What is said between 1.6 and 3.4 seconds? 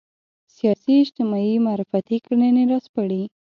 معرفتي کړنې راسپړي